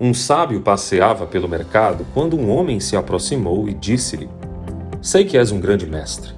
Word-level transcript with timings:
Um 0.00 0.12
sábio 0.12 0.60
passeava 0.60 1.26
pelo 1.26 1.48
mercado 1.48 2.04
quando 2.12 2.36
um 2.36 2.50
homem 2.50 2.80
se 2.80 2.96
aproximou 2.96 3.68
e 3.68 3.74
disse-lhe: 3.74 4.28
Sei 5.00 5.24
que 5.24 5.38
és 5.38 5.52
um 5.52 5.60
grande 5.60 5.86
mestre. 5.86 6.32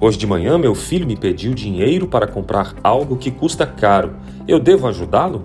Hoje 0.00 0.16
de 0.16 0.26
manhã 0.26 0.56
meu 0.56 0.74
filho 0.74 1.06
me 1.06 1.14
pediu 1.14 1.52
dinheiro 1.54 2.08
para 2.08 2.26
comprar 2.26 2.74
algo 2.82 3.18
que 3.18 3.30
custa 3.30 3.66
caro. 3.66 4.16
Eu 4.48 4.58
devo 4.58 4.88
ajudá-lo? 4.88 5.44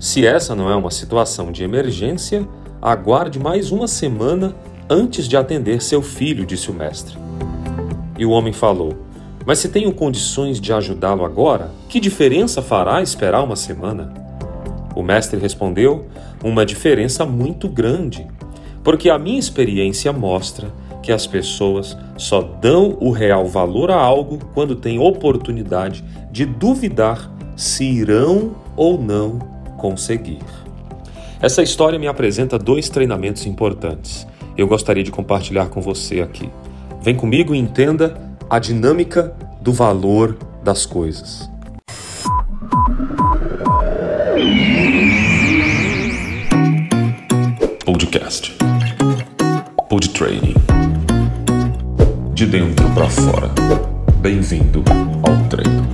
Se 0.00 0.26
essa 0.26 0.54
não 0.54 0.68
é 0.68 0.74
uma 0.74 0.90
situação 0.90 1.52
de 1.52 1.62
emergência, 1.62 2.46
aguarde 2.82 3.38
mais 3.38 3.70
uma 3.70 3.86
semana 3.86 4.54
antes 4.90 5.28
de 5.28 5.36
atender 5.36 5.80
seu 5.80 6.02
filho, 6.02 6.44
disse 6.44 6.70
o 6.70 6.74
mestre. 6.74 7.16
E 8.18 8.26
o 8.26 8.30
homem 8.30 8.52
falou: 8.52 8.96
Mas 9.50 9.58
se 9.58 9.68
tenho 9.68 9.92
condições 9.92 10.60
de 10.60 10.72
ajudá-lo 10.72 11.24
agora, 11.24 11.72
que 11.88 11.98
diferença 11.98 12.62
fará 12.62 13.02
esperar 13.02 13.42
uma 13.42 13.56
semana? 13.56 14.14
O 14.94 15.02
mestre 15.02 15.40
respondeu: 15.40 16.06
Uma 16.40 16.64
diferença 16.64 17.26
muito 17.26 17.68
grande, 17.68 18.24
porque 18.84 19.10
a 19.10 19.18
minha 19.18 19.40
experiência 19.40 20.12
mostra 20.12 20.72
que 21.02 21.10
as 21.10 21.26
pessoas 21.26 21.98
só 22.16 22.40
dão 22.40 22.96
o 23.00 23.10
real 23.10 23.44
valor 23.44 23.90
a 23.90 23.96
algo 23.96 24.38
quando 24.54 24.76
têm 24.76 25.00
oportunidade 25.00 26.04
de 26.30 26.46
duvidar 26.46 27.28
se 27.56 27.82
irão 27.82 28.54
ou 28.76 29.02
não 29.02 29.40
conseguir. 29.78 30.38
Essa 31.42 31.60
história 31.60 31.98
me 31.98 32.06
apresenta 32.06 32.56
dois 32.56 32.88
treinamentos 32.88 33.44
importantes. 33.46 34.28
Eu 34.56 34.68
gostaria 34.68 35.02
de 35.02 35.10
compartilhar 35.10 35.70
com 35.70 35.80
você 35.80 36.20
aqui. 36.20 36.48
Vem 37.02 37.16
comigo 37.16 37.52
e 37.52 37.58
entenda 37.58 38.29
a 38.50 38.58
dinâmica 38.58 39.32
do 39.60 39.72
valor 39.72 40.36
das 40.64 40.84
coisas. 40.84 41.48
Podcast. 47.84 48.58
Pod 49.88 50.08
Training. 50.08 50.54
De 52.34 52.44
dentro 52.44 52.90
para 52.90 53.08
fora. 53.08 53.50
Bem-vindo 54.16 54.82
ao 55.22 55.48
treino. 55.48 55.86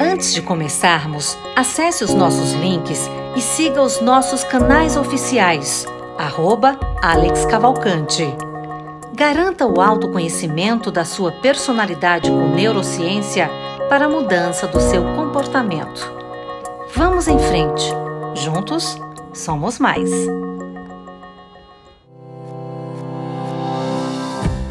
Antes 0.00 0.32
de 0.32 0.40
começarmos, 0.40 1.36
acesse 1.54 2.02
os 2.02 2.14
nossos 2.14 2.54
links 2.54 3.10
e 3.36 3.42
siga 3.42 3.82
os 3.82 4.00
nossos 4.00 4.42
canais 4.42 4.96
oficiais. 4.96 5.86
Arroba 6.16 6.80
Alex 7.02 7.44
Cavalcante. 7.44 8.49
Garanta 9.20 9.66
o 9.66 9.82
autoconhecimento 9.82 10.90
da 10.90 11.04
sua 11.04 11.30
personalidade 11.30 12.30
com 12.30 12.54
neurociência 12.54 13.50
para 13.86 14.06
a 14.06 14.08
mudança 14.08 14.66
do 14.66 14.80
seu 14.80 15.04
comportamento. 15.14 16.10
Vamos 16.94 17.28
em 17.28 17.38
frente. 17.38 17.84
Juntos, 18.34 18.96
somos 19.34 19.78
mais. 19.78 20.10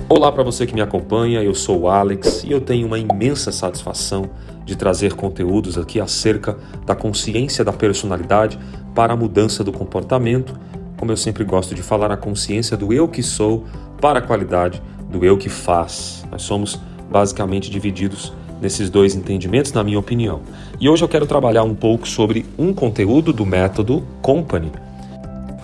Olá 0.09 0.31
para 0.31 0.41
você 0.41 0.65
que 0.65 0.73
me 0.73 0.81
acompanha, 0.81 1.43
eu 1.43 1.53
sou 1.53 1.81
o 1.81 1.87
Alex 1.87 2.43
e 2.43 2.51
eu 2.51 2.59
tenho 2.59 2.87
uma 2.87 2.97
imensa 2.97 3.51
satisfação 3.51 4.31
de 4.65 4.75
trazer 4.75 5.13
conteúdos 5.13 5.77
aqui 5.77 6.01
acerca 6.01 6.57
da 6.87 6.95
consciência 6.95 7.63
da 7.63 7.71
personalidade 7.71 8.57
para 8.95 9.13
a 9.13 9.15
mudança 9.15 9.63
do 9.63 9.71
comportamento. 9.71 10.59
Como 10.97 11.11
eu 11.11 11.17
sempre 11.17 11.43
gosto 11.43 11.75
de 11.75 11.83
falar, 11.83 12.11
a 12.11 12.17
consciência 12.17 12.75
do 12.75 12.91
eu 12.91 13.07
que 13.07 13.21
sou 13.21 13.65
para 13.99 14.19
a 14.19 14.21
qualidade 14.21 14.81
do 15.09 15.25
eu 15.25 15.37
que 15.37 15.49
faz. 15.49 16.25
Nós 16.31 16.43
somos 16.43 16.79
basicamente 17.09 17.69
divididos 17.69 18.33
nesses 18.61 18.89
dois 18.89 19.15
entendimentos, 19.15 19.71
na 19.71 19.83
minha 19.83 19.99
opinião. 19.99 20.41
E 20.79 20.89
hoje 20.89 21.03
eu 21.03 21.09
quero 21.09 21.25
trabalhar 21.25 21.63
um 21.63 21.75
pouco 21.75 22.07
sobre 22.07 22.45
um 22.57 22.73
conteúdo 22.73 23.31
do 23.31 23.45
método 23.45 24.03
Company. 24.21 24.71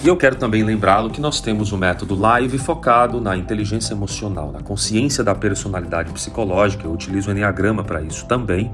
E 0.05 0.07
eu 0.07 0.15
quero 0.15 0.35
também 0.35 0.61
lembrá-lo 0.61 1.09
que 1.09 1.19
nós 1.19 1.41
temos 1.41 1.71
o 1.71 1.77
método 1.77 2.13
Live 2.13 2.59
focado 2.59 3.19
na 3.19 3.35
inteligência 3.35 3.95
emocional, 3.95 4.51
na 4.51 4.61
consciência 4.61 5.23
da 5.23 5.33
personalidade 5.33 6.13
psicológica. 6.13 6.85
Eu 6.85 6.93
utilizo 6.93 7.29
o 7.29 7.31
Enneagrama 7.31 7.83
para 7.83 8.03
isso 8.03 8.27
também 8.27 8.71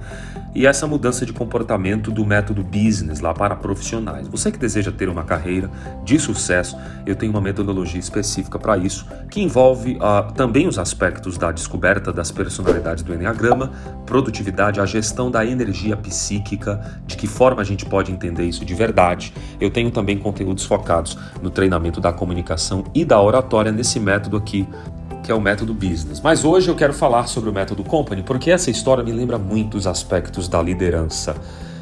e 0.53 0.67
essa 0.67 0.85
mudança 0.85 1.25
de 1.25 1.31
comportamento 1.31 2.11
do 2.11 2.25
método 2.25 2.63
business 2.63 3.21
lá 3.21 3.33
para 3.33 3.55
profissionais. 3.55 4.27
Você 4.27 4.51
que 4.51 4.57
deseja 4.57 4.91
ter 4.91 5.07
uma 5.07 5.23
carreira 5.23 5.69
de 6.03 6.19
sucesso, 6.19 6.77
eu 7.05 7.15
tenho 7.15 7.31
uma 7.31 7.41
metodologia 7.41 7.99
específica 7.99 8.59
para 8.59 8.77
isso, 8.77 9.07
que 9.29 9.41
envolve 9.41 9.97
uh, 9.97 10.31
também 10.33 10.67
os 10.67 10.77
aspectos 10.77 11.37
da 11.37 11.51
descoberta 11.51 12.11
das 12.11 12.31
personalidades 12.31 13.03
do 13.03 13.13
Enneagrama, 13.13 13.71
produtividade, 14.05 14.81
a 14.81 14.85
gestão 14.85 15.31
da 15.31 15.45
energia 15.45 15.95
psíquica, 15.95 16.81
de 17.07 17.15
que 17.15 17.27
forma 17.27 17.61
a 17.61 17.65
gente 17.65 17.85
pode 17.85 18.11
entender 18.11 18.43
isso 18.43 18.65
de 18.65 18.73
verdade. 18.73 19.33
Eu 19.59 19.71
tenho 19.71 19.89
também 19.89 20.17
conteúdos 20.17 20.65
focados 20.65 21.17
no 21.41 21.49
treinamento 21.49 21.99
da 21.99 22.11
comunicação 22.11 22.83
e 22.93 23.03
da 23.03 23.21
oratória 23.21 23.71
nesse 23.71 23.99
método 23.99 24.37
aqui 24.37 24.67
que 25.21 25.31
é 25.31 25.35
o 25.35 25.41
método 25.41 25.73
business. 25.73 26.19
Mas 26.19 26.43
hoje 26.43 26.69
eu 26.69 26.75
quero 26.75 26.93
falar 26.93 27.27
sobre 27.27 27.49
o 27.49 27.53
método 27.53 27.83
company, 27.83 28.23
porque 28.23 28.49
essa 28.49 28.71
história 28.71 29.03
me 29.03 29.11
lembra 29.11 29.37
muito 29.37 29.77
os 29.77 29.85
aspectos 29.85 30.47
da 30.47 30.61
liderança. 30.61 31.35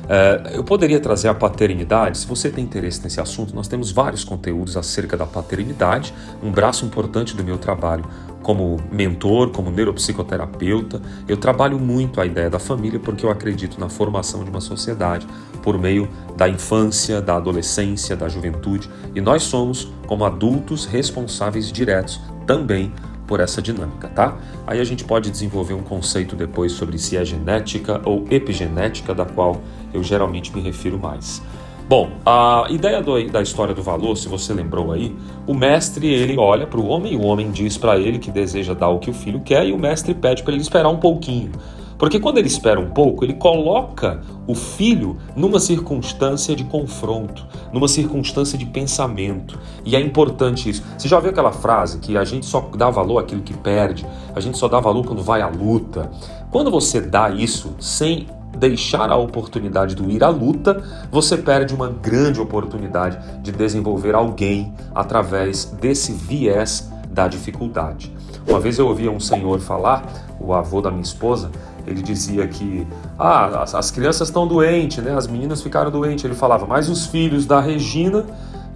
Uh, 0.10 0.56
eu 0.56 0.64
poderia 0.64 1.00
trazer 1.00 1.28
a 1.28 1.36
paternidade, 1.36 2.18
se 2.18 2.26
você 2.26 2.50
tem 2.50 2.64
interesse 2.64 3.04
nesse 3.04 3.22
assunto, 3.22 3.54
nós 3.54 3.68
temos 3.68 3.92
vários 3.92 4.24
conteúdos 4.24 4.76
acerca 4.76 5.16
da 5.16 5.28
paternidade, 5.28 6.12
um 6.42 6.50
braço 6.52 6.84
importante 6.84 7.36
do 7.36 7.44
meu 7.44 7.60
trabalho 7.60 8.04
como 8.42 8.78
mentor, 8.92 9.52
como 9.52 9.70
neuropsicoterapeuta. 9.70 11.00
Eu 11.28 11.38
trabalho 11.38 11.78
muito 11.78 12.20
a 12.20 12.26
ideia 12.26 12.50
da 12.50 12.58
família 12.58 13.00
porque 13.00 13.24
eu 13.24 13.30
acredito 13.30 13.80
na 13.80 13.88
formação 13.88 14.44
de 14.44 14.50
uma 14.50 14.62
sociedade 14.62 15.28
por 15.62 15.78
meio 15.78 16.10
da 16.36 16.50
infância, 16.50 17.22
da 17.22 17.36
adolescência, 17.36 18.16
da 18.16 18.28
juventude, 18.28 18.90
e 19.14 19.22
nós 19.22 19.44
somos, 19.44 19.92
como 20.08 20.26
adultos, 20.26 20.86
responsáveis 20.86 21.72
diretos 21.72 22.20
também 22.48 22.92
por 23.30 23.40
essa 23.40 23.62
dinâmica, 23.62 24.08
tá? 24.08 24.36
Aí 24.66 24.80
a 24.80 24.84
gente 24.84 25.06
pode 25.06 25.30
desenvolver 25.30 25.76
um 25.76 25.84
conceito 25.84 26.36
depois 26.36 26.72
sobre 26.72 26.98
se 26.98 27.16
é 27.16 27.24
genética 27.24 28.02
ou 28.04 28.26
epigenética, 28.32 29.14
da 29.14 29.24
qual 29.24 29.62
eu 29.94 30.02
geralmente 30.02 30.54
me 30.54 30.60
refiro 30.60 30.98
mais. 30.98 31.40
Bom, 31.88 32.10
a 32.26 32.66
ideia 32.72 33.02
do, 33.04 33.24
da 33.30 33.42
história 33.42 33.74
do 33.74 33.84
valor, 33.84 34.16
se 34.18 34.28
você 34.28 34.52
lembrou 34.52 34.92
aí, 34.92 35.16
o 35.46 35.54
mestre 35.54 36.08
ele 36.08 36.38
olha 36.40 36.66
para 36.66 36.80
o 36.80 36.88
homem 36.88 37.14
e 37.14 37.16
o 37.16 37.22
homem 37.22 37.52
diz 37.52 37.78
para 37.78 38.00
ele 38.00 38.18
que 38.18 38.32
deseja 38.32 38.74
dar 38.74 38.90
o 38.90 38.98
que 38.98 39.12
o 39.12 39.14
filho 39.14 39.42
quer 39.42 39.66
e 39.68 39.72
o 39.72 39.78
mestre 39.78 40.16
pede 40.16 40.42
para 40.42 40.54
ele 40.54 40.62
esperar 40.62 40.90
um 40.90 40.98
pouquinho. 40.98 41.52
Porque 42.00 42.18
quando 42.18 42.38
ele 42.38 42.48
espera 42.48 42.80
um 42.80 42.90
pouco, 42.90 43.26
ele 43.26 43.34
coloca 43.34 44.22
o 44.48 44.56
filho 44.56 45.18
numa 45.36 45.60
circunstância 45.60 46.56
de 46.56 46.64
confronto, 46.64 47.46
numa 47.74 47.90
circunstância 47.90 48.58
de 48.58 48.66
pensamento. 48.66 49.60
E 49.84 49.98
é 49.98 50.00
importante 50.00 50.70
isso. 50.70 50.82
Você 50.98 51.10
já 51.10 51.20
viu 51.20 51.30
aquela 51.30 51.52
frase 51.52 52.00
que 52.00 52.18
a 52.18 52.24
gente 52.24 52.46
só 52.46 52.62
dá 52.76 52.90
valor 52.90 53.20
àquilo 53.20 53.42
que 53.42 53.54
perde, 53.54 54.06
a 54.34 54.40
gente 54.40 54.58
só 54.58 54.70
dá 54.70 54.80
valor 54.80 55.06
quando 55.06 55.22
vai 55.22 55.42
à 55.42 55.50
luta? 55.50 56.10
Quando 56.50 56.72
você 56.72 57.02
dá 57.02 57.30
isso 57.30 57.76
sem 57.80 58.28
deixar 58.58 59.12
a 59.12 59.18
oportunidade 59.18 59.94
do 59.94 60.10
ir 60.10 60.24
à 60.24 60.30
luta, 60.30 60.82
você 61.12 61.38
perde 61.38 61.74
uma 61.74 61.90
grande 61.90 62.40
oportunidade 62.40 63.20
de 63.42 63.52
desenvolver 63.52 64.16
alguém 64.16 64.74
através 64.96 65.66
desse 65.66 66.14
viés 66.14 66.90
da 67.10 67.28
dificuldade. 67.28 68.14
Uma 68.48 68.60
vez 68.60 68.78
eu 68.78 68.88
ouvia 68.88 69.12
um 69.12 69.20
senhor 69.20 69.60
falar, 69.60 70.06
o 70.40 70.54
avô 70.54 70.82
da 70.82 70.90
minha 70.90 71.02
esposa, 71.02 71.52
ele 71.86 72.02
dizia 72.02 72.48
que 72.48 72.88
ah, 73.18 73.64
as, 73.64 73.74
as 73.74 73.92
crianças 73.92 74.28
estão 74.28 74.48
doentes, 74.48 75.04
né? 75.04 75.16
as 75.16 75.28
meninas 75.28 75.62
ficaram 75.62 75.90
doentes. 75.90 76.24
Ele 76.24 76.36
falava, 76.36 76.66
mas 76.66 76.88
os 76.88 77.08
filhos 77.08 77.46
da 77.46 77.60
Regina, 77.60 78.26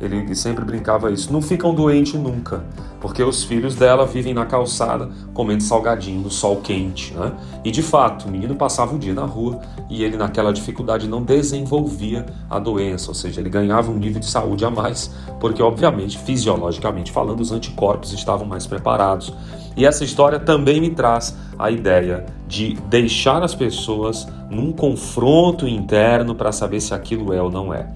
ele 0.05 0.35
sempre 0.35 0.65
brincava 0.65 1.11
isso, 1.11 1.31
não 1.31 1.41
ficam 1.41 1.73
doentes 1.73 2.13
nunca, 2.13 2.63
porque 2.99 3.23
os 3.23 3.43
filhos 3.43 3.75
dela 3.75 4.05
vivem 4.05 4.33
na 4.33 4.45
calçada 4.45 5.09
comendo 5.33 5.63
salgadinho 5.63 6.21
no 6.21 6.29
sol 6.29 6.57
quente. 6.57 7.13
Né? 7.13 7.31
E 7.63 7.71
de 7.71 7.81
fato, 7.81 8.27
o 8.27 8.31
menino 8.31 8.55
passava 8.55 8.95
o 8.95 8.99
dia 8.99 9.13
na 9.13 9.25
rua 9.25 9.61
e 9.89 10.03
ele, 10.03 10.17
naquela 10.17 10.51
dificuldade, 10.51 11.07
não 11.07 11.23
desenvolvia 11.23 12.25
a 12.49 12.59
doença, 12.59 13.09
ou 13.09 13.15
seja, 13.15 13.41
ele 13.41 13.49
ganhava 13.49 13.91
um 13.91 13.97
nível 13.97 14.19
de 14.19 14.27
saúde 14.27 14.65
a 14.65 14.69
mais, 14.69 15.13
porque, 15.39 15.61
obviamente, 15.61 16.17
fisiologicamente 16.17 17.11
falando, 17.11 17.39
os 17.39 17.51
anticorpos 17.51 18.13
estavam 18.13 18.45
mais 18.45 18.67
preparados. 18.67 19.33
E 19.75 19.85
essa 19.85 20.03
história 20.03 20.39
também 20.39 20.79
me 20.79 20.91
traz 20.91 21.35
a 21.57 21.71
ideia 21.71 22.25
de 22.47 22.73
deixar 22.89 23.41
as 23.41 23.55
pessoas 23.55 24.27
num 24.49 24.71
confronto 24.71 25.67
interno 25.67 26.35
para 26.35 26.51
saber 26.51 26.79
se 26.79 26.93
aquilo 26.93 27.33
é 27.33 27.41
ou 27.41 27.49
não 27.49 27.73
é. 27.73 27.87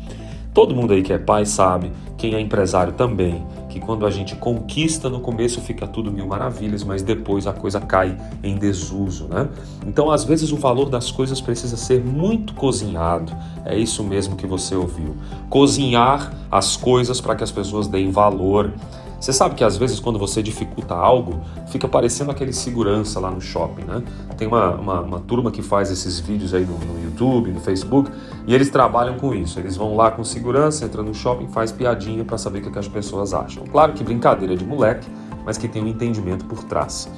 Todo 0.58 0.74
mundo 0.74 0.92
aí 0.92 1.04
que 1.04 1.14
é 1.14 1.20
pai 1.20 1.46
sabe, 1.46 1.92
quem 2.18 2.34
é 2.34 2.42
empresário 2.42 2.94
também, 2.94 3.46
que 3.70 3.80
quando 3.80 4.08
a 4.08 4.10
gente 4.10 4.36
conquista 4.36 5.08
no 5.08 5.20
começo 5.20 5.62
fica 5.62 5.86
tudo 5.86 6.12
mil 6.12 6.26
maravilhas, 6.26 6.84
mas 6.84 7.04
depois 7.04 7.46
a 7.46 7.54
coisa 7.54 7.80
cai 7.80 8.18
em 8.42 8.56
desuso, 8.56 9.28
né? 9.28 9.48
Então, 9.86 10.10
às 10.10 10.24
vezes, 10.24 10.52
o 10.52 10.58
valor 10.58 10.90
das 10.90 11.12
coisas 11.12 11.40
precisa 11.40 11.78
ser 11.78 12.04
muito 12.04 12.56
cozinhado. 12.56 13.32
É 13.66 13.78
isso 13.78 14.04
mesmo 14.04 14.36
que 14.36 14.48
você 14.48 14.74
ouviu. 14.74 15.16
Cozinhar 15.48 16.34
as 16.52 16.76
coisas 16.76 17.22
para 17.22 17.36
que 17.36 17.44
as 17.44 17.52
pessoas 17.52 17.86
deem 17.86 18.10
valor. 18.10 18.74
Você 19.20 19.34
sabe 19.34 19.56
que 19.56 19.64
às 19.64 19.76
vezes 19.78 20.00
quando 20.00 20.20
você 20.20 20.44
dificulta 20.44 20.94
algo, 20.94 21.42
fica 21.68 21.88
parecendo 21.88 22.30
aquele 22.30 22.54
segurança 22.54 23.20
lá 23.20 23.32
no 23.32 23.42
shopping, 23.42 23.84
né? 23.84 24.04
Tem 24.38 24.48
uma, 24.48 24.76
uma, 24.76 25.02
uma 25.02 25.20
turma 25.20 25.52
que 25.52 25.64
faz 25.64 25.90
esses 25.90 26.20
vídeos 26.20 26.54
aí 26.54 26.66
no, 26.66 26.78
no, 26.78 27.04
YouTube, 27.04 27.52
no 27.52 27.60
Facebook, 27.60 28.12
e 28.46 28.54
eles 28.54 28.70
trabalham 28.70 29.18
com 29.18 29.34
isso. 29.34 29.60
Eles 29.60 29.76
vão 29.76 29.96
lá 29.96 30.12
com 30.12 30.24
segurança, 30.24 30.86
entra 30.86 31.02
no 31.02 31.14
shopping, 31.14 31.48
faz 31.48 31.72
piadinha 31.72 32.24
para 32.24 32.38
saber 32.38 32.60
o 32.60 32.62
que, 32.62 32.72
que 32.72 32.80
as 32.80 32.88
pessoas 32.88 33.34
acham. 33.34 33.64
Claro 33.66 33.94
que 33.94 34.04
brincadeira 34.04 34.56
de 34.56 34.64
moleque, 34.64 35.08
mas 35.44 35.58
que 35.58 35.68
tem 35.68 35.84
um 35.84 35.88
entendimento 35.88 36.46
por 36.46 36.64
trás 36.64 37.10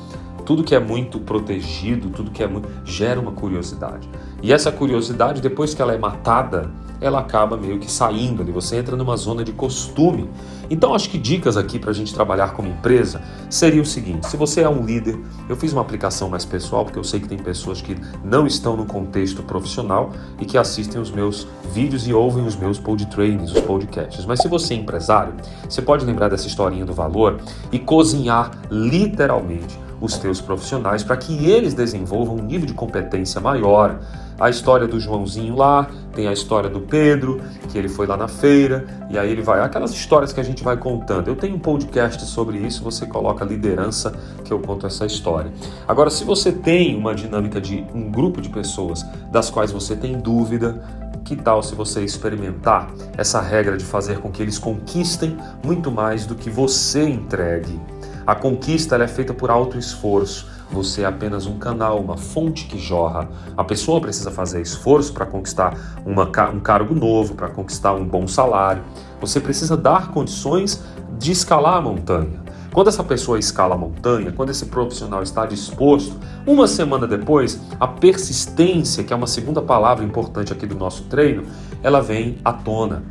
tudo 0.49 0.63
que 0.63 0.73
é 0.73 0.79
muito 0.79 1.19
protegido, 1.19 2.09
tudo 2.09 2.31
que 2.31 2.41
é 2.41 2.47
muito. 2.47 2.67
gera 2.83 3.19
uma 3.19 3.31
curiosidade. 3.31 4.09
E 4.41 4.51
essa 4.51 4.71
curiosidade, 4.71 5.43
depois 5.43 5.75
que 5.75 5.81
ela 5.83 5.93
é 5.93 5.97
matada, 5.99 6.71
ela 6.99 7.19
acaba 7.19 7.55
meio 7.55 7.77
que 7.77 7.89
saindo 7.89 8.41
ali, 8.41 8.51
você 8.51 8.77
entra 8.77 8.95
numa 8.95 9.15
zona 9.15 9.43
de 9.43 9.51
costume. 9.51 10.27
Então, 10.67 10.95
acho 10.95 11.07
que 11.11 11.19
dicas 11.19 11.55
aqui 11.55 11.77
para 11.77 11.91
a 11.91 11.93
gente 11.93 12.11
trabalhar 12.11 12.53
como 12.53 12.67
empresa 12.67 13.21
seria 13.47 13.79
o 13.79 13.85
seguinte: 13.85 14.27
se 14.27 14.35
você 14.35 14.61
é 14.61 14.69
um 14.69 14.83
líder, 14.83 15.19
eu 15.47 15.55
fiz 15.55 15.71
uma 15.71 15.83
aplicação 15.83 16.27
mais 16.29 16.45
pessoal, 16.45 16.83
porque 16.83 16.97
eu 16.97 17.03
sei 17.03 17.19
que 17.19 17.27
tem 17.27 17.37
pessoas 17.37 17.79
que 17.79 17.95
não 18.23 18.47
estão 18.47 18.75
no 18.75 18.87
contexto 18.87 19.43
profissional 19.43 20.09
e 20.39 20.45
que 20.45 20.57
assistem 20.57 20.99
os 20.99 21.11
meus 21.11 21.47
vídeos 21.71 22.07
e 22.07 22.13
ouvem 22.13 22.43
os 22.43 22.55
meus 22.55 22.79
pod 22.79 23.05
trainings, 23.05 23.51
os 23.51 23.61
podcasts. 23.61 24.25
Mas 24.25 24.39
se 24.39 24.47
você 24.47 24.73
é 24.73 24.77
empresário, 24.77 25.35
você 25.69 25.79
pode 25.79 26.03
lembrar 26.05 26.27
dessa 26.27 26.47
historinha 26.47 26.87
do 26.87 26.93
valor 26.93 27.39
e 27.71 27.77
cozinhar 27.77 28.49
literalmente 28.71 29.77
os 30.01 30.17
teus 30.17 30.39
profissionais 30.39 31.03
para 31.03 31.17
que 31.17 31.49
eles 31.49 31.73
desenvolvam 31.73 32.35
um 32.35 32.43
nível 32.43 32.65
de 32.65 32.73
competência 32.73 33.39
maior. 33.41 33.99
A 34.39 34.49
história 34.49 34.87
do 34.87 34.99
Joãozinho 34.99 35.55
lá, 35.55 35.89
tem 36.13 36.27
a 36.27 36.31
história 36.31 36.69
do 36.69 36.79
Pedro, 36.79 37.41
que 37.67 37.77
ele 37.77 37.89
foi 37.89 38.07
lá 38.07 38.15
na 38.15 38.27
feira, 38.27 38.85
e 39.09 39.17
aí 39.17 39.29
ele 39.29 39.41
vai. 39.41 39.59
Aquelas 39.61 39.91
histórias 39.91 40.31
que 40.31 40.39
a 40.39 40.43
gente 40.43 40.63
vai 40.63 40.77
contando. 40.77 41.27
Eu 41.27 41.35
tenho 41.35 41.55
um 41.55 41.59
podcast 41.59 42.23
sobre 42.25 42.57
isso, 42.57 42.81
você 42.81 43.05
coloca 43.05 43.43
liderança, 43.43 44.13
que 44.45 44.53
eu 44.53 44.59
conto 44.59 44.87
essa 44.87 45.05
história. 45.05 45.51
Agora, 45.85 46.09
se 46.09 46.23
você 46.23 46.53
tem 46.53 46.95
uma 46.95 47.13
dinâmica 47.13 47.59
de 47.59 47.85
um 47.93 48.09
grupo 48.09 48.39
de 48.39 48.47
pessoas 48.47 49.05
das 49.29 49.49
quais 49.49 49.71
você 49.71 49.93
tem 49.93 50.17
dúvida, 50.17 50.81
que 51.25 51.35
tal 51.35 51.61
se 51.61 51.75
você 51.75 52.03
experimentar 52.03 52.89
essa 53.17 53.39
regra 53.41 53.77
de 53.77 53.85
fazer 53.85 54.19
com 54.19 54.31
que 54.31 54.41
eles 54.41 54.57
conquistem 54.57 55.37
muito 55.63 55.91
mais 55.91 56.25
do 56.25 56.33
que 56.33 56.49
você 56.49 57.03
entregue? 57.03 57.79
A 58.29 58.35
conquista 58.35 58.95
é 58.95 59.07
feita 59.07 59.33
por 59.33 59.49
alto 59.49 59.75
esforço. 59.75 60.47
Você 60.71 61.01
é 61.01 61.05
apenas 61.05 61.47
um 61.47 61.57
canal, 61.57 61.99
uma 61.99 62.15
fonte 62.15 62.65
que 62.65 62.77
jorra. 62.77 63.27
A 63.57 63.63
pessoa 63.63 63.99
precisa 63.99 64.29
fazer 64.29 64.61
esforço 64.61 65.11
para 65.11 65.25
conquistar 65.25 65.75
uma, 66.05 66.25
um 66.53 66.59
cargo 66.59 66.93
novo, 66.93 67.33
para 67.33 67.49
conquistar 67.49 67.95
um 67.95 68.05
bom 68.05 68.27
salário. 68.27 68.83
Você 69.19 69.39
precisa 69.39 69.75
dar 69.75 70.11
condições 70.11 70.79
de 71.17 71.31
escalar 71.31 71.77
a 71.77 71.81
montanha. 71.81 72.39
Quando 72.71 72.89
essa 72.89 73.03
pessoa 73.03 73.39
escala 73.39 73.73
a 73.73 73.77
montanha, 73.79 74.31
quando 74.31 74.51
esse 74.51 74.67
profissional 74.67 75.23
está 75.23 75.47
disposto, 75.47 76.15
uma 76.45 76.67
semana 76.67 77.07
depois, 77.07 77.59
a 77.79 77.87
persistência, 77.87 79.03
que 79.03 79.11
é 79.11 79.15
uma 79.15 79.25
segunda 79.25 79.59
palavra 79.59 80.05
importante 80.05 80.53
aqui 80.53 80.67
do 80.67 80.75
nosso 80.75 81.05
treino, 81.05 81.47
ela 81.81 81.99
vem 81.99 82.37
à 82.45 82.53
tona. 82.53 83.01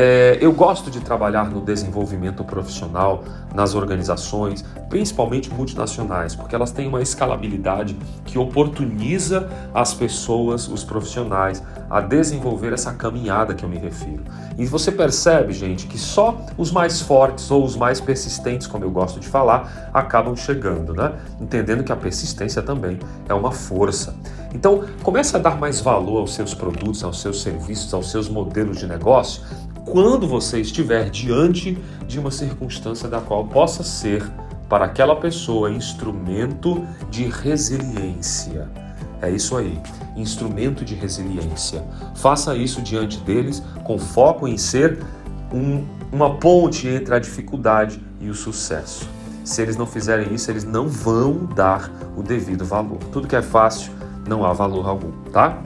É, 0.00 0.38
eu 0.40 0.52
gosto 0.52 0.92
de 0.92 1.00
trabalhar 1.00 1.50
no 1.50 1.60
desenvolvimento 1.60 2.44
profissional 2.44 3.24
nas 3.52 3.74
organizações, 3.74 4.64
principalmente 4.88 5.52
multinacionais, 5.52 6.36
porque 6.36 6.54
elas 6.54 6.70
têm 6.70 6.86
uma 6.86 7.02
escalabilidade 7.02 7.96
que 8.24 8.38
oportuniza 8.38 9.50
as 9.74 9.92
pessoas, 9.92 10.68
os 10.68 10.84
profissionais, 10.84 11.64
a 11.90 12.00
desenvolver 12.00 12.72
essa 12.72 12.92
caminhada 12.92 13.54
que 13.54 13.64
eu 13.64 13.68
me 13.68 13.76
refiro. 13.76 14.22
E 14.56 14.66
você 14.66 14.92
percebe, 14.92 15.52
gente, 15.52 15.88
que 15.88 15.98
só 15.98 16.46
os 16.56 16.70
mais 16.70 17.00
fortes 17.00 17.50
ou 17.50 17.64
os 17.64 17.74
mais 17.74 18.00
persistentes, 18.00 18.68
como 18.68 18.84
eu 18.84 18.90
gosto 18.92 19.18
de 19.18 19.26
falar, 19.26 19.90
acabam 19.92 20.36
chegando, 20.36 20.94
né? 20.94 21.12
Entendendo 21.40 21.82
que 21.82 21.90
a 21.90 21.96
persistência 21.96 22.62
também 22.62 23.00
é 23.28 23.34
uma 23.34 23.50
força. 23.50 24.14
Então, 24.54 24.84
comece 25.02 25.36
a 25.36 25.38
dar 25.38 25.58
mais 25.58 25.80
valor 25.80 26.20
aos 26.20 26.34
seus 26.34 26.54
produtos, 26.54 27.02
aos 27.04 27.20
seus 27.20 27.42
serviços, 27.42 27.92
aos 27.92 28.10
seus 28.10 28.28
modelos 28.28 28.78
de 28.78 28.86
negócio 28.86 29.42
quando 29.90 30.26
você 30.26 30.60
estiver 30.60 31.10
diante 31.10 31.78
de 32.06 32.18
uma 32.18 32.30
circunstância 32.30 33.08
da 33.08 33.20
qual 33.20 33.46
possa 33.46 33.82
ser 33.82 34.22
para 34.68 34.84
aquela 34.84 35.16
pessoa 35.16 35.70
instrumento 35.70 36.86
de 37.10 37.24
resiliência. 37.24 38.68
É 39.20 39.30
isso 39.30 39.56
aí, 39.56 39.80
instrumento 40.16 40.84
de 40.84 40.94
resiliência. 40.94 41.84
Faça 42.14 42.54
isso 42.54 42.82
diante 42.82 43.18
deles 43.18 43.62
com 43.82 43.98
foco 43.98 44.46
em 44.46 44.56
ser 44.56 44.98
um, 45.52 45.84
uma 46.12 46.36
ponte 46.36 46.86
entre 46.86 47.14
a 47.14 47.18
dificuldade 47.18 48.00
e 48.20 48.28
o 48.28 48.34
sucesso. 48.34 49.08
Se 49.42 49.62
eles 49.62 49.76
não 49.76 49.86
fizerem 49.86 50.34
isso, 50.34 50.50
eles 50.50 50.64
não 50.64 50.86
vão 50.86 51.46
dar 51.54 51.90
o 52.16 52.22
devido 52.22 52.64
valor. 52.64 52.98
Tudo 53.10 53.26
que 53.26 53.34
é 53.34 53.42
fácil 53.42 53.90
não 54.28 54.44
há 54.44 54.52
valor 54.52 54.86
algum, 54.86 55.10
tá? 55.32 55.60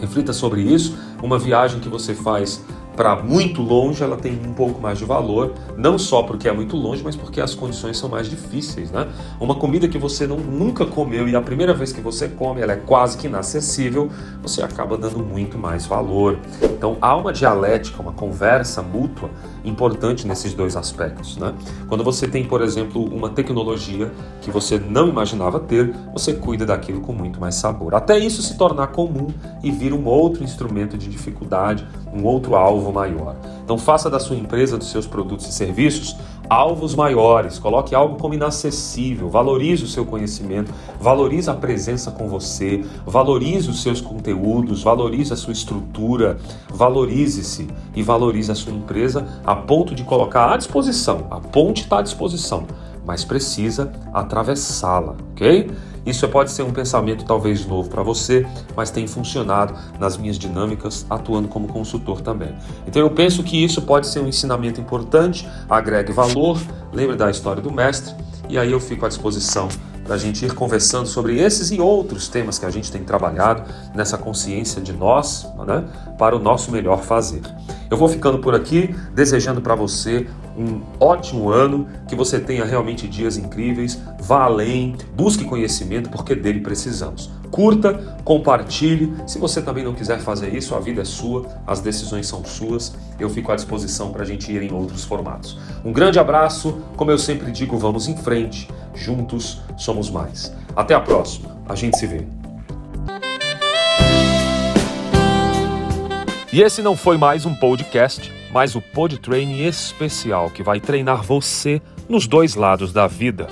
Reflita 0.00 0.34
sobre 0.34 0.60
isso. 0.60 0.98
Uma 1.22 1.38
viagem 1.38 1.80
que 1.80 1.88
você 1.88 2.14
faz 2.14 2.62
para 2.96 3.16
muito 3.16 3.60
longe 3.62 4.02
ela 4.02 4.16
tem 4.16 4.32
um 4.32 4.54
pouco 4.54 4.80
mais 4.80 4.98
de 4.98 5.04
valor, 5.04 5.52
não 5.76 5.98
só 5.98 6.22
porque 6.22 6.48
é 6.48 6.52
muito 6.52 6.76
longe, 6.76 7.02
mas 7.04 7.14
porque 7.14 7.40
as 7.40 7.54
condições 7.54 7.98
são 7.98 8.08
mais 8.08 8.28
difíceis, 8.28 8.90
né? 8.90 9.06
Uma 9.38 9.54
comida 9.54 9.86
que 9.86 9.98
você 9.98 10.26
não, 10.26 10.38
nunca 10.38 10.86
comeu 10.86 11.28
e 11.28 11.36
a 11.36 11.40
primeira 11.40 11.74
vez 11.74 11.92
que 11.92 12.00
você 12.00 12.28
come 12.28 12.60
ela 12.60 12.72
é 12.72 12.76
quase 12.76 13.18
que 13.18 13.26
inacessível, 13.26 14.10
você 14.42 14.62
acaba 14.62 14.96
dando 14.96 15.18
muito 15.18 15.58
mais 15.58 15.86
valor. 15.86 16.38
Então 16.62 16.96
há 17.00 17.14
uma 17.14 17.32
dialética, 17.32 18.00
uma 18.00 18.12
conversa 18.12 18.82
mútua 18.82 19.30
importante 19.64 20.26
nesses 20.26 20.54
dois 20.54 20.76
aspectos, 20.76 21.36
né? 21.36 21.52
Quando 21.88 22.02
você 22.02 22.26
tem, 22.26 22.44
por 22.44 22.62
exemplo, 22.62 23.04
uma 23.04 23.28
tecnologia 23.28 24.10
que 24.40 24.50
você 24.50 24.78
não 24.78 25.08
imaginava 25.08 25.60
ter, 25.60 25.94
você 26.12 26.32
cuida 26.32 26.64
daquilo 26.64 27.00
com 27.00 27.12
muito 27.12 27.40
mais 27.40 27.56
sabor. 27.56 27.94
Até 27.94 28.18
isso 28.18 28.42
se 28.42 28.56
tornar 28.56 28.88
comum 28.88 29.28
e 29.62 29.70
vir 29.70 29.92
um 29.92 30.06
outro 30.06 30.44
instrumento 30.44 30.96
de 30.96 31.08
dificuldade, 31.08 31.86
um 32.16 32.24
outro 32.24 32.56
alvo 32.56 32.92
maior. 32.92 33.36
Então 33.64 33.76
faça 33.76 34.08
da 34.08 34.18
sua 34.18 34.36
empresa, 34.36 34.78
dos 34.78 34.90
seus 34.90 35.06
produtos 35.06 35.48
e 35.48 35.52
serviços, 35.52 36.16
alvos 36.48 36.94
maiores. 36.94 37.58
Coloque 37.58 37.94
algo 37.94 38.16
como 38.16 38.34
inacessível. 38.34 39.28
Valorize 39.28 39.84
o 39.84 39.88
seu 39.88 40.04
conhecimento, 40.04 40.72
valorize 41.00 41.50
a 41.50 41.54
presença 41.54 42.10
com 42.10 42.28
você, 42.28 42.84
valorize 43.04 43.68
os 43.68 43.82
seus 43.82 44.00
conteúdos, 44.00 44.82
valorize 44.82 45.32
a 45.32 45.36
sua 45.36 45.52
estrutura, 45.52 46.38
valorize-se 46.70 47.66
e 47.94 48.02
valorize 48.02 48.50
a 48.50 48.54
sua 48.54 48.72
empresa 48.72 49.26
a 49.44 49.54
ponto 49.54 49.94
de 49.94 50.04
colocar 50.04 50.52
à 50.52 50.56
disposição. 50.56 51.26
A 51.30 51.40
ponte 51.40 51.82
está 51.82 51.98
à 51.98 52.02
disposição, 52.02 52.66
mas 53.04 53.24
precisa 53.24 53.92
atravessá-la, 54.12 55.16
ok? 55.32 55.70
Isso 56.06 56.26
pode 56.28 56.52
ser 56.52 56.62
um 56.62 56.70
pensamento 56.70 57.24
talvez 57.24 57.66
novo 57.66 57.90
para 57.90 58.02
você, 58.02 58.46
mas 58.76 58.90
tem 58.90 59.06
funcionado 59.08 59.74
nas 59.98 60.16
minhas 60.16 60.38
dinâmicas 60.38 61.04
atuando 61.10 61.48
como 61.48 61.66
consultor 61.66 62.20
também. 62.20 62.54
Então 62.86 63.02
eu 63.02 63.10
penso 63.10 63.42
que 63.42 63.62
isso 63.62 63.82
pode 63.82 64.06
ser 64.06 64.20
um 64.20 64.28
ensinamento 64.28 64.80
importante, 64.80 65.48
agregue 65.68 66.12
valor, 66.12 66.60
lembre 66.92 67.16
da 67.16 67.28
história 67.28 67.60
do 67.60 67.72
mestre 67.72 68.14
e 68.48 68.56
aí 68.56 68.70
eu 68.70 68.78
fico 68.78 69.04
à 69.04 69.08
disposição 69.08 69.68
para 70.06 70.14
a 70.14 70.18
gente 70.18 70.44
ir 70.44 70.54
conversando 70.54 71.06
sobre 71.08 71.38
esses 71.40 71.72
e 71.72 71.80
outros 71.80 72.28
temas 72.28 72.58
que 72.58 72.64
a 72.64 72.70
gente 72.70 72.90
tem 72.92 73.02
trabalhado 73.02 73.64
nessa 73.94 74.16
consciência 74.16 74.80
de 74.80 74.92
nós, 74.92 75.46
né, 75.66 75.84
para 76.16 76.36
o 76.36 76.38
nosso 76.38 76.70
melhor 76.70 77.02
fazer. 77.02 77.42
Eu 77.90 77.96
vou 77.96 78.08
ficando 78.08 78.38
por 78.38 78.54
aqui, 78.54 78.94
desejando 79.12 79.60
para 79.60 79.74
você 79.74 80.26
um 80.56 80.80
ótimo 80.98 81.50
ano, 81.50 81.86
que 82.08 82.14
você 82.14 82.40
tenha 82.40 82.64
realmente 82.64 83.06
dias 83.06 83.36
incríveis, 83.36 84.00
vá 84.20 84.44
além, 84.44 84.96
busque 85.14 85.44
conhecimento, 85.44 86.08
porque 86.08 86.34
dele 86.34 86.60
precisamos. 86.60 87.30
Curta, 87.56 87.94
compartilhe. 88.22 89.14
Se 89.26 89.38
você 89.38 89.62
também 89.62 89.82
não 89.82 89.94
quiser 89.94 90.18
fazer 90.18 90.54
isso, 90.54 90.74
a 90.74 90.78
vida 90.78 91.00
é 91.00 91.04
sua, 91.06 91.46
as 91.66 91.80
decisões 91.80 92.26
são 92.26 92.44
suas. 92.44 92.94
Eu 93.18 93.30
fico 93.30 93.50
à 93.50 93.56
disposição 93.56 94.12
para 94.12 94.24
a 94.24 94.26
gente 94.26 94.52
ir 94.52 94.62
em 94.62 94.74
outros 94.74 95.04
formatos. 95.04 95.58
Um 95.82 95.90
grande 95.90 96.18
abraço, 96.18 96.82
como 96.98 97.10
eu 97.10 97.16
sempre 97.16 97.50
digo, 97.50 97.78
vamos 97.78 98.08
em 98.08 98.16
frente. 98.18 98.68
Juntos 98.94 99.62
somos 99.74 100.10
mais. 100.10 100.54
Até 100.76 100.92
a 100.92 101.00
próxima. 101.00 101.56
A 101.66 101.74
gente 101.74 101.96
se 101.96 102.06
vê. 102.06 102.26
E 106.52 106.60
esse 106.60 106.82
não 106.82 106.94
foi 106.94 107.16
mais 107.16 107.46
um 107.46 107.54
podcast, 107.54 108.30
mas 108.52 108.74
o 108.74 108.82
Pod 108.82 109.18
Training 109.18 109.64
especial 109.64 110.50
que 110.50 110.62
vai 110.62 110.78
treinar 110.78 111.22
você 111.22 111.80
nos 112.06 112.26
dois 112.26 112.54
lados 112.54 112.92
da 112.92 113.06
vida: 113.06 113.46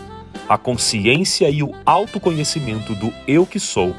a 0.49 0.59
consciência 0.59 1.49
e 1.49 1.63
o 1.63 1.73
autoconhecimento 1.85 2.95
do 2.95 3.13
eu 3.27 3.47
que 3.47 3.59
sou, 3.59 3.95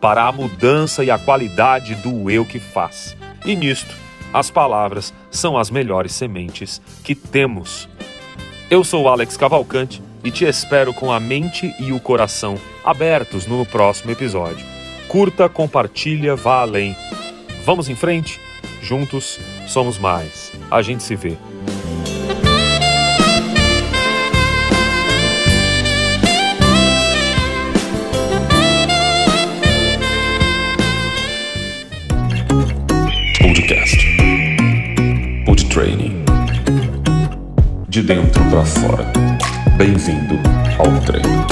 para 0.00 0.24
a 0.24 0.32
mudança 0.32 1.04
e 1.04 1.10
a 1.10 1.18
qualidade 1.18 1.94
do 1.96 2.30
eu 2.30 2.44
que 2.44 2.58
faz. 2.58 3.16
E 3.44 3.54
nisto, 3.54 3.94
as 4.32 4.50
palavras 4.50 5.14
são 5.30 5.56
as 5.56 5.70
melhores 5.70 6.12
sementes 6.12 6.80
que 7.02 7.14
temos. 7.14 7.88
Eu 8.70 8.82
sou 8.82 9.08
Alex 9.08 9.36
Cavalcante 9.36 10.02
e 10.24 10.30
te 10.30 10.44
espero 10.44 10.92
com 10.92 11.12
a 11.12 11.20
mente 11.20 11.74
e 11.78 11.92
o 11.92 12.00
coração 12.00 12.58
abertos 12.84 13.46
no 13.46 13.64
próximo 13.64 14.10
episódio. 14.10 14.66
Curta, 15.06 15.48
compartilha, 15.48 16.34
vá 16.34 16.62
além. 16.62 16.96
Vamos 17.64 17.88
em 17.88 17.94
frente? 17.94 18.40
Juntos 18.82 19.38
somos 19.68 19.98
mais. 19.98 20.52
A 20.70 20.82
gente 20.82 21.02
se 21.02 21.14
vê. 21.14 21.36
De 37.94 38.02
dentro 38.02 38.42
para 38.50 38.64
fora. 38.64 39.12
Bem-vindo 39.76 40.34
ao 40.80 41.00
treino. 41.02 41.46